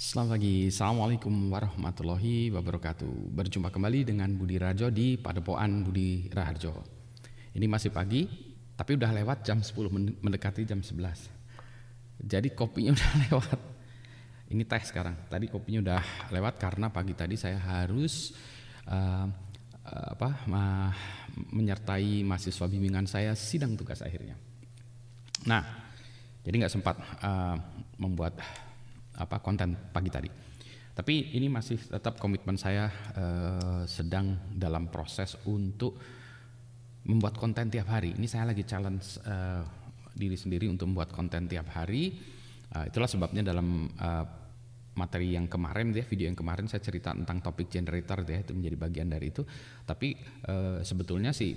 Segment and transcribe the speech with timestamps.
[0.00, 3.36] Selamat pagi, Assalamualaikum warahmatullahi wabarakatuh.
[3.36, 6.72] Berjumpa kembali dengan Budi Rajo di Padepokan Budi Raharjo.
[7.52, 8.24] Ini masih pagi,
[8.80, 13.58] tapi udah lewat jam 10, mendekati jam 11 Jadi kopinya udah lewat.
[14.48, 18.32] Ini teh sekarang, tadi kopinya udah lewat karena pagi tadi saya harus
[18.88, 19.28] uh,
[19.84, 20.92] apa uh,
[21.52, 24.40] menyertai mahasiswa bimbingan saya sidang tugas akhirnya.
[25.44, 25.60] Nah,
[26.40, 27.60] jadi nggak sempat uh,
[28.00, 28.40] membuat
[29.20, 30.30] apa konten pagi tadi.
[30.90, 35.96] Tapi ini masih tetap komitmen saya uh, sedang dalam proses untuk
[37.06, 38.12] membuat konten tiap hari.
[38.16, 39.64] Ini saya lagi challenge uh,
[40.12, 42.12] diri sendiri untuk membuat konten tiap hari.
[42.74, 44.26] Uh, itulah sebabnya dalam uh,
[44.98, 48.76] materi yang kemarin ya video yang kemarin saya cerita tentang topik generator ya itu menjadi
[48.76, 49.46] bagian dari itu.
[49.86, 50.18] Tapi
[50.82, 51.54] sebetulnya sih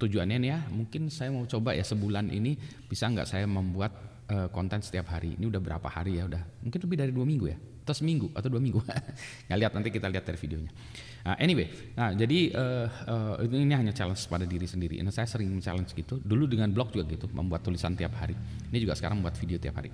[0.00, 2.54] tujuannya nih ya mungkin saya mau coba ya sebulan ini
[2.86, 5.34] bisa nggak saya membuat uh, konten setiap hari.
[5.36, 6.30] Ini udah berapa hari ya?
[6.30, 8.80] Udah mungkin lebih dari dua minggu ya, atau seminggu atau dua minggu.
[9.50, 10.72] Nggak lihat nanti kita lihat dari videonya.
[11.20, 11.66] Nah, anyway,
[11.98, 15.02] nah jadi uh, uh, ini hanya challenge pada diri sendiri.
[15.02, 16.16] Nah, saya sering challenge gitu.
[16.22, 18.32] Dulu dengan blog juga gitu, membuat tulisan tiap hari.
[18.72, 19.90] Ini juga sekarang membuat video tiap hari.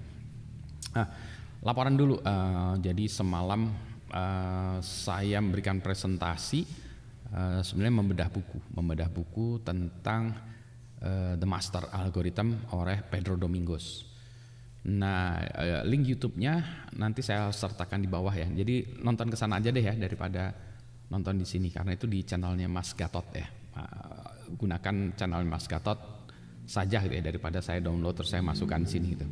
[0.94, 1.08] Nah,
[1.64, 2.20] laporan dulu.
[2.22, 3.72] Uh, jadi semalam
[4.12, 6.62] uh, saya memberikan presentasi
[7.32, 10.36] uh, sebenarnya membedah buku, membedah buku tentang
[11.02, 14.15] uh, The Master Algorithm oleh Pedro Domingos.
[14.86, 18.46] Nah, eh, link YouTube-nya nanti saya sertakan di bawah ya.
[18.46, 20.54] Jadi nonton ke sana aja deh ya daripada
[21.10, 23.46] nonton di sini karena itu di channelnya Mas Gatot ya.
[24.46, 26.16] Gunakan channel Mas Gatot
[26.66, 29.26] saja gitu ya daripada saya download terus saya masukkan di sini gitu.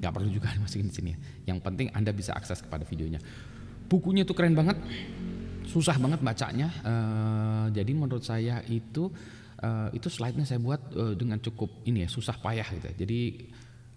[0.00, 1.18] Gak perlu juga masukin di sini ya.
[1.54, 3.20] Yang penting Anda bisa akses kepada videonya.
[3.88, 4.76] Bukunya itu keren banget.
[5.68, 6.68] Susah banget bacanya.
[6.80, 9.12] Uh, jadi menurut saya itu
[9.60, 12.86] uh, itu slide-nya saya buat uh, dengan cukup ini ya, susah payah gitu.
[12.88, 12.94] Ya.
[13.04, 13.20] Jadi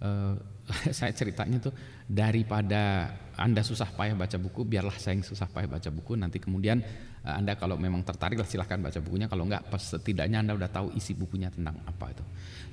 [0.03, 0.35] uh,
[0.97, 1.73] saya ceritanya tuh
[2.05, 6.13] daripada anda susah payah baca buku biarlah saya yang susah payah baca buku.
[6.13, 6.83] Nanti kemudian
[7.25, 9.25] uh, anda kalau memang tertarik lah silahkan baca bukunya.
[9.25, 12.23] Kalau enggak setidaknya anda udah tahu isi bukunya tentang apa itu.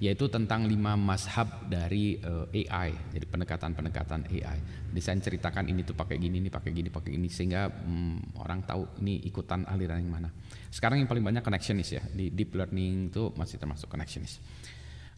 [0.05, 4.59] Yaitu tentang lima mazhab dari uh, AI jadi pendekatan-pendekatan AI
[4.93, 8.65] jadi saya ceritakan ini tuh pakai gini ini pakai gini pakai gini sehingga um, orang
[8.65, 10.29] tahu ini ikutan aliran yang mana.
[10.69, 14.41] Sekarang yang paling banyak connectionist ya di deep learning itu masih termasuk connectionist.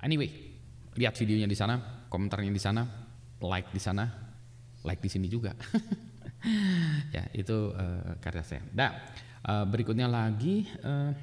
[0.00, 0.30] Anyway
[0.98, 1.78] lihat videonya di sana,
[2.10, 2.82] komentarnya di sana,
[3.38, 4.04] like di sana,
[4.82, 5.54] like di sini juga.
[7.16, 8.62] ya itu uh, karya saya.
[8.74, 8.90] Nah
[9.46, 10.66] uh, berikutnya lagi.
[10.82, 11.14] Uh,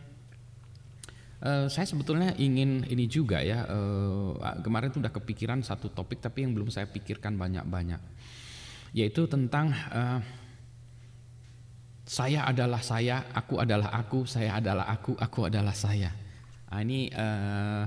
[1.37, 6.41] Uh, saya sebetulnya ingin ini juga ya uh, kemarin tuh udah kepikiran satu topik tapi
[6.41, 8.01] yang belum saya pikirkan banyak-banyak
[8.97, 10.17] yaitu tentang uh,
[12.09, 16.09] saya adalah saya, aku adalah aku, saya adalah aku, aku adalah saya.
[16.73, 17.85] Nah, ini uh,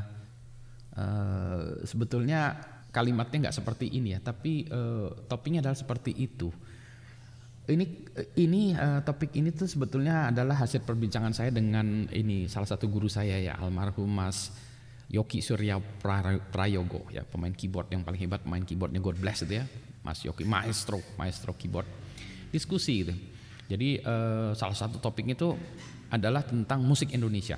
[0.91, 2.59] Uh, sebetulnya
[2.91, 6.51] kalimatnya nggak seperti ini ya, tapi uh, topiknya adalah seperti itu.
[7.71, 7.87] Ini
[8.35, 13.07] ini uh, topik ini tuh sebetulnya adalah hasil perbincangan saya dengan ini salah satu guru
[13.07, 14.51] saya ya almarhum Mas
[15.07, 15.79] Yoki Surya
[16.51, 19.65] Prayogo ya pemain keyboard yang paling hebat pemain keyboardnya God bless itu ya
[20.03, 21.87] Mas Yoki maestro maestro keyboard
[22.51, 23.15] diskusi gitu.
[23.71, 25.55] Jadi uh, salah satu topiknya itu
[26.11, 27.55] adalah tentang musik Indonesia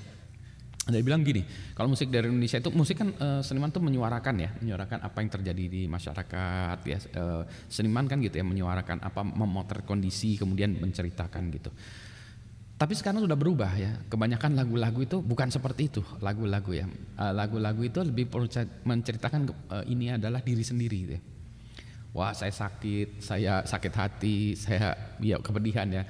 [0.82, 1.47] dia bilang gini,
[1.78, 5.31] kalau musik dari Indonesia itu musik kan uh, seniman tuh menyuarakan ya, menyuarakan apa yang
[5.31, 6.98] terjadi di masyarakat ya.
[7.15, 11.70] Uh, seniman kan gitu ya menyuarakan apa memotret kondisi kemudian menceritakan gitu.
[12.75, 13.94] Tapi sekarang sudah berubah ya.
[14.10, 16.91] Kebanyakan lagu-lagu itu bukan seperti itu, lagu-lagu ya.
[17.14, 18.26] Uh, lagu-lagu itu lebih
[18.82, 21.22] menceritakan uh, ini adalah diri sendiri gitu ya.
[22.10, 26.03] Wah, saya sakit, saya sakit hati, saya ya kepedihan ya.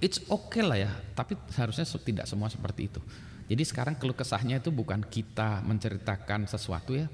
[0.00, 3.04] It's okay lah ya, tapi seharusnya tidak semua seperti itu
[3.46, 7.06] jadi sekarang keluh kesahnya itu bukan kita menceritakan sesuatu ya,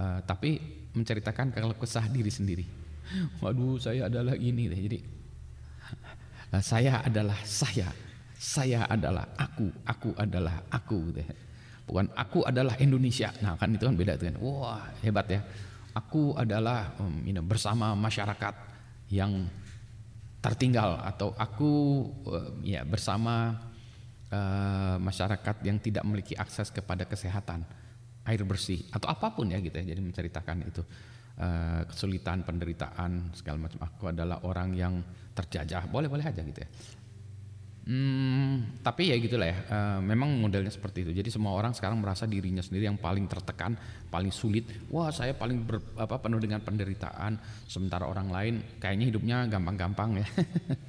[0.00, 0.56] uh, tapi
[0.96, 2.64] menceritakan keluh kesah diri sendiri.
[3.44, 4.80] Waduh, saya adalah ini deh.
[4.80, 4.98] Jadi
[6.56, 7.92] uh, saya adalah saya,
[8.32, 11.28] saya adalah aku, aku adalah aku deh.
[11.84, 13.32] Bukan aku adalah Indonesia.
[13.44, 14.36] Nah kan itu kan beda tuh kan.
[14.40, 15.40] Wah hebat ya.
[15.96, 18.54] Aku adalah um, bersama masyarakat
[19.08, 19.48] yang
[20.38, 22.06] tertinggal atau aku
[22.62, 23.67] ya bersama
[24.32, 27.64] uh, masyarakat yang tidak memiliki akses kepada kesehatan,
[28.28, 29.94] air bersih atau apa pun ya gitu ya.
[29.94, 30.82] Jadi menceritakan itu
[31.40, 33.78] uh, kesulitan, penderitaan segala macam.
[33.84, 35.00] Aku adalah orang yang
[35.32, 36.70] terjajah, boleh-boleh aja gitu ya.
[37.88, 39.58] Hmm, tapi ya gitulah ya.
[39.64, 41.16] Uh, memang modelnya seperti itu.
[41.16, 43.80] Jadi semua orang sekarang merasa dirinya sendiri yang paling tertekan,
[44.12, 44.68] paling sulit.
[44.92, 47.40] Wah, saya paling ber, apa penuh dengan penderitaan.
[47.64, 50.28] Sementara orang lain kayaknya hidupnya gampang-gampang ya.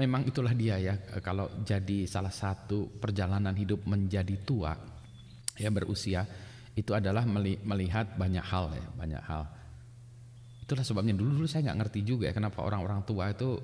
[0.00, 4.72] memang itulah dia ya kalau jadi salah satu perjalanan hidup menjadi tua
[5.60, 6.24] ya berusia
[6.72, 7.28] itu adalah
[7.68, 9.44] melihat banyak hal ya banyak hal.
[10.64, 13.60] Itulah sebabnya dulu dulu saya nggak ngerti juga ya kenapa orang-orang tua itu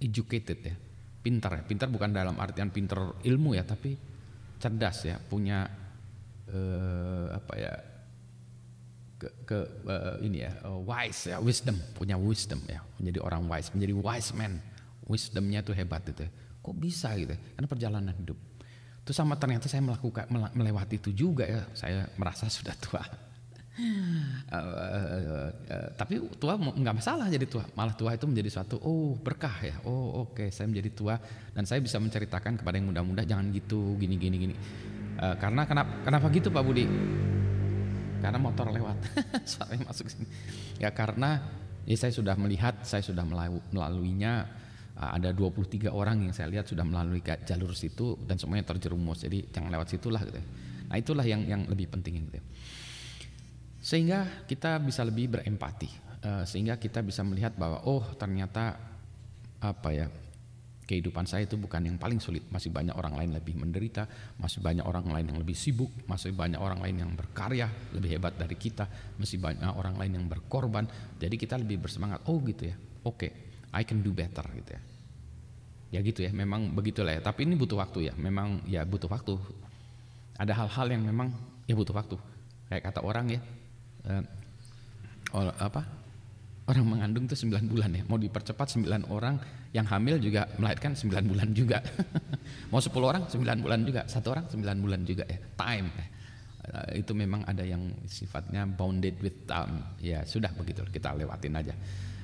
[0.00, 0.74] educated ya
[1.20, 1.62] pintar ya.
[1.68, 3.92] Pintar bukan dalam artian pintar ilmu ya tapi
[4.56, 5.68] cerdas ya punya
[6.48, 7.74] uh, apa ya
[9.18, 9.58] ke, ke
[9.90, 14.30] uh, ini ya uh, wise ya wisdom punya wisdom ya menjadi orang wise menjadi wise
[14.38, 14.62] man
[15.08, 16.30] wisdomnya tuh hebat itu ya.
[16.58, 17.40] kok bisa gitu ya?
[17.56, 18.38] karena perjalanan hidup.
[19.08, 21.64] Itu sama ternyata saya melakukan melewati itu juga ya.
[21.72, 23.00] Saya merasa sudah tua.
[23.78, 27.64] Uh, uh, uh, tapi tua nggak masalah jadi tua.
[27.72, 29.80] Malah tua itu menjadi suatu oh berkah ya.
[29.88, 31.16] Oh oke okay, saya menjadi tua.
[31.56, 34.54] Dan saya bisa menceritakan kepada yang muda-muda jangan gitu gini gini gini.
[35.16, 36.84] Uh, karena kenapa kenapa gitu Pak Budi?
[38.20, 38.98] Karena motor lewat.
[39.56, 40.28] Suaranya masuk sini.
[40.76, 41.48] Ya karena
[41.88, 43.24] ya saya sudah melihat saya sudah
[43.72, 44.44] melaluinya.
[44.44, 44.67] uh,
[44.98, 49.70] ada 23 orang yang saya lihat sudah melalui jalur situ dan semuanya terjerumus jadi jangan
[49.70, 50.46] lewat situlah gitu ya.
[50.90, 52.44] nah itulah yang yang lebih penting gitu ya.
[53.78, 54.18] sehingga
[54.50, 55.90] kita bisa lebih berempati
[56.26, 58.74] uh, sehingga kita bisa melihat bahwa oh ternyata
[59.62, 60.06] apa ya
[60.88, 62.48] kehidupan saya itu bukan yang paling sulit.
[62.48, 64.08] Masih banyak orang lain lebih menderita,
[64.40, 68.40] masih banyak orang lain yang lebih sibuk, masih banyak orang lain yang berkarya lebih hebat
[68.40, 68.88] dari kita,
[69.20, 70.88] masih banyak orang lain yang berkorban.
[71.20, 72.24] Jadi kita lebih bersemangat.
[72.24, 72.76] Oh gitu ya.
[73.04, 73.30] Oke, okay,
[73.72, 74.82] I can do better gitu ya.
[75.88, 77.20] Ya gitu ya, memang begitulah ya.
[77.24, 78.14] Tapi ini butuh waktu ya.
[78.16, 79.40] Memang ya butuh waktu.
[80.36, 81.32] Ada hal-hal yang memang
[81.64, 82.16] ya butuh waktu.
[82.68, 83.40] Kayak kata orang ya,
[84.04, 84.22] eh,
[85.36, 85.82] apa
[86.68, 88.02] orang mengandung itu 9 bulan ya.
[88.04, 89.40] Mau dipercepat 9 orang
[89.72, 91.80] yang hamil juga melahirkan 9 bulan juga.
[92.72, 95.40] Mau 10 orang 9 bulan juga, satu orang 9 bulan juga ya.
[95.56, 96.06] Time ya.
[96.68, 99.80] Uh, itu memang ada yang sifatnya bounded with time.
[100.04, 101.72] Ya sudah begitu kita lewatin aja.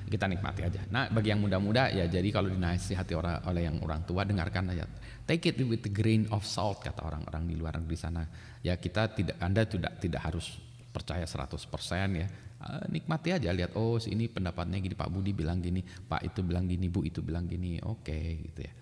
[0.05, 0.85] Kita nikmati aja.
[0.93, 4.85] Nah, bagi yang muda-muda ya jadi kalau dinasihati orang oleh yang orang tua dengarkan aja.
[5.25, 8.21] Take it with the grain of salt kata orang-orang di luar negeri sana.
[8.61, 10.61] Ya kita tidak Anda tidak tidak harus
[10.95, 11.67] percaya 100%
[12.15, 12.27] ya
[12.63, 16.65] uh, nikmati aja lihat oh ini pendapatnya gini Pak Budi bilang gini Pak itu bilang
[16.65, 18.73] gini Bu itu bilang gini oke okay, gitu ya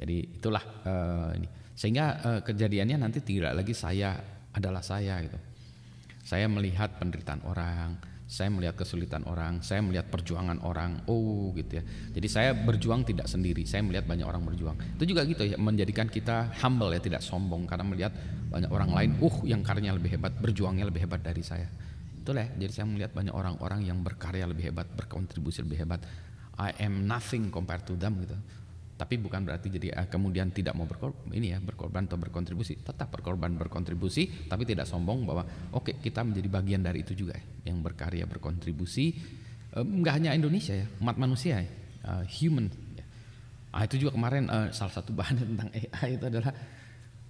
[0.00, 4.16] jadi itulah uh, ini sehingga uh, kejadiannya nanti tidak lagi saya
[4.56, 5.38] adalah saya gitu
[6.24, 11.02] saya melihat penderitaan orang saya melihat kesulitan orang, saya melihat perjuangan orang.
[11.10, 11.84] Oh, gitu ya.
[12.14, 13.66] Jadi saya berjuang tidak sendiri.
[13.66, 14.78] Saya melihat banyak orang berjuang.
[14.94, 18.14] Itu juga gitu ya, menjadikan kita humble ya, tidak sombong karena melihat
[18.46, 21.66] banyak orang lain, uh, yang karyanya lebih hebat, berjuangnya lebih hebat dari saya.
[22.22, 25.98] Itulah ya, jadi saya melihat banyak orang-orang yang berkarya lebih hebat, berkontribusi lebih hebat.
[26.54, 28.38] I am nothing compared to them gitu.
[29.00, 32.84] Tapi bukan berarti jadi uh, kemudian tidak mau berkorban, ini ya berkorban atau berkontribusi.
[32.84, 37.32] Tetap berkorban berkontribusi, tapi tidak sombong bahwa oke okay, kita menjadi bagian dari itu juga
[37.32, 39.16] ya, yang berkarya berkontribusi.
[39.72, 41.70] Nggak hanya Indonesia ya, umat manusia ya,
[42.04, 42.68] uh, human.
[42.92, 43.04] Ya.
[43.72, 46.52] Ah, itu juga kemarin uh, salah satu bahan tentang AI itu adalah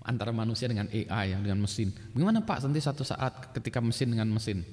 [0.02, 1.94] antara manusia dengan AI ya dengan mesin.
[2.10, 4.66] Bagaimana Pak nanti satu saat ketika mesin dengan mesin?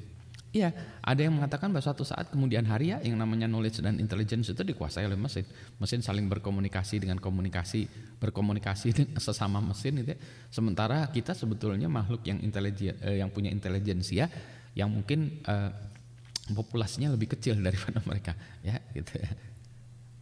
[0.57, 0.73] Iya,
[1.05, 4.65] ada yang mengatakan bahwa suatu saat kemudian hari ya yang namanya knowledge dan intelligence itu
[4.65, 5.45] dikuasai oleh mesin.
[5.77, 7.85] Mesin saling berkomunikasi dengan komunikasi,
[8.17, 10.17] berkomunikasi dengan sesama mesin itu.
[10.17, 10.17] Ya.
[10.49, 14.33] Sementara kita sebetulnya makhluk yang intelijen, eh, yang punya intelijensia
[14.73, 15.71] yang mungkin eh,
[16.57, 18.33] populasinya lebih kecil daripada mereka,
[18.65, 19.56] ya gitu ya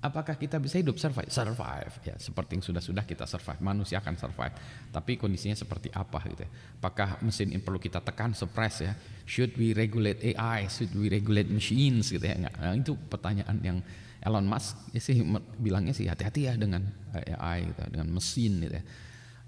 [0.05, 1.27] apakah kita bisa hidup survive?
[1.33, 2.15] Survive ya.
[2.21, 3.57] Seperti yang sudah-sudah kita survive.
[3.57, 4.53] Manusia akan survive.
[4.93, 6.49] Tapi kondisinya seperti apa gitu ya.
[6.77, 8.93] Apakah mesin ini perlu kita tekan suppress ya?
[9.25, 12.37] Should we regulate AI should we regulate machines gitu ya?
[12.37, 13.77] Nah, itu pertanyaan yang
[14.21, 15.21] Elon Musk ya sih
[15.61, 18.85] bilangnya sih hati-hati ya dengan AI gitu dengan mesin gitu ya.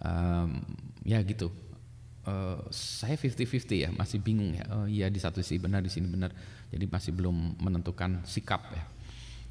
[0.01, 0.49] Um,
[1.05, 1.53] ya gitu.
[2.27, 4.65] Uh, saya 50-50 ya masih bingung ya.
[4.75, 6.33] Oh iya di satu sisi benar di sini benar.
[6.67, 8.96] Jadi masih belum menentukan sikap ya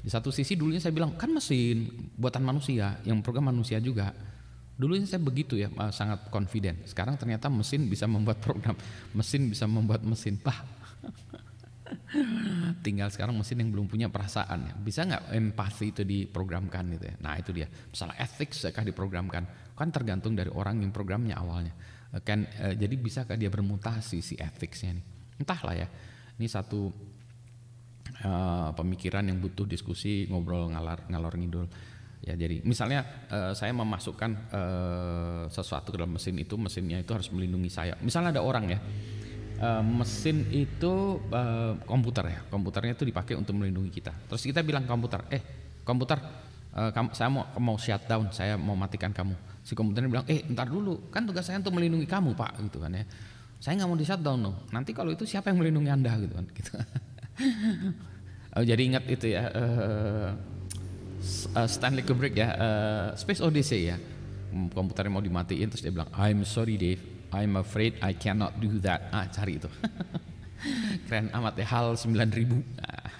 [0.07, 1.83] di satu sisi dulunya saya bilang kan mesin
[2.15, 4.15] buatan manusia, yang program manusia juga.
[4.79, 6.87] Dulunya saya begitu ya, sangat confident.
[6.87, 8.79] Sekarang ternyata mesin bisa membuat program,
[9.11, 10.39] mesin bisa membuat mesin.
[10.39, 10.63] Bah,
[12.87, 14.73] tinggal sekarang mesin yang belum punya perasaan ya.
[14.79, 17.15] Bisa nggak empati itu diprogramkan gitu ya?
[17.19, 17.67] Nah itu dia.
[17.67, 19.43] Masalah ethics kah diprogramkan?
[19.75, 21.75] Kan tergantung dari orang yang programnya awalnya.
[22.23, 25.05] Kan eh, jadi bisakah dia bermutasi si ethicsnya nih?
[25.43, 25.87] Entahlah ya.
[26.39, 26.95] Ini satu
[28.25, 31.65] uh, pemikiran yang butuh diskusi ngobrol ngalar ngalor ngidul.
[32.25, 37.29] Ya jadi misalnya uh, saya memasukkan uh, sesuatu ke dalam mesin itu mesinnya itu harus
[37.29, 37.93] melindungi saya.
[38.01, 38.79] Misalnya ada orang ya
[39.61, 44.13] uh, mesin itu uh, komputer ya komputernya itu dipakai untuk melindungi kita.
[44.25, 45.41] Terus kita bilang komputer eh
[45.85, 46.17] komputer
[46.73, 49.61] uh, kamu, saya mau mau shutdown saya mau matikan kamu.
[49.61, 52.97] Si komputernya bilang eh ntar dulu kan tugas saya untuk melindungi kamu pak gitu kan
[52.97, 53.05] ya.
[53.57, 56.13] Saya nggak mau di shutdown loh nanti kalau itu siapa yang melindungi anda?
[56.17, 56.71] gitu kan gitu
[58.57, 60.31] oh, jadi ingat itu ya uh,
[61.65, 63.97] Stanley Kubrick ya uh, Space Odyssey ya.
[64.47, 67.03] Hmm, komputernya mau dimatiin terus dia bilang I'm sorry Dave.
[67.27, 69.11] I'm afraid I cannot do that.
[69.11, 69.67] Ah cari itu.
[71.05, 72.09] Keren amat ya HAL 9000
[72.81, 73.11] nah,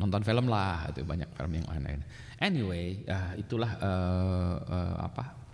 [0.00, 2.00] nonton film lah itu banyak film yang lain-lain.
[2.38, 5.47] Anyway uh, itulah uh, uh, apa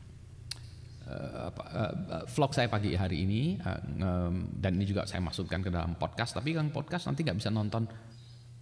[1.09, 5.71] uh, uh, vlog saya pagi hari ini uh, um, dan ini juga saya masukkan ke
[5.71, 7.89] dalam podcast tapi kan podcast nanti nggak bisa nonton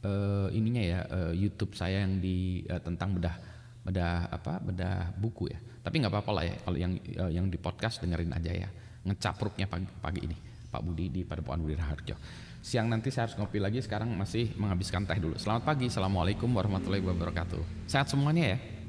[0.06, 3.36] uh, ininya ya uh, YouTube saya yang di uh, tentang bedah
[3.82, 5.58] bedah apa bedah buku ya.
[5.82, 8.68] Tapi nggak apa-apa lah ya kalau yang uh, yang di podcast dengerin aja ya.
[9.02, 10.36] Ngecapruknya pagi, pagi ini
[10.70, 12.14] Pak Budi di Padepokan Budi Raharjo.
[12.62, 15.34] Siang nanti saya harus ngopi lagi sekarang masih menghabiskan teh dulu.
[15.34, 17.90] Selamat pagi assalamualaikum warahmatullahi wabarakatuh.
[17.90, 18.81] Sehat semuanya ya